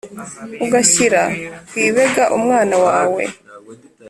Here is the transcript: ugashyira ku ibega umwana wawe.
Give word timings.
ugashyira 0.65 1.21
ku 1.69 1.75
ibega 1.87 2.23
umwana 2.37 2.75
wawe. 2.85 3.23